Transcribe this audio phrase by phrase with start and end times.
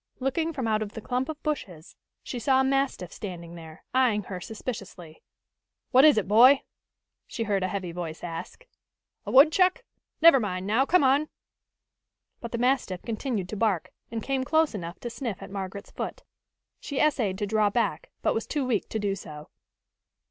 [0.19, 4.23] Looking from out of the clump of bushes, she saw a mastiff standing there, eying
[4.23, 5.21] her suspiciously.
[5.91, 6.63] "What is it, boy?"
[7.27, 8.65] she heard a heavy voice ask.
[9.27, 9.83] "A woodchuck?
[10.19, 11.29] Never mind now, come on."
[12.39, 16.23] But the mastiff continued to bark, and came close enough to sniff at Margaret's foot.
[16.79, 19.49] She essayed to draw back, but was too weak to do so.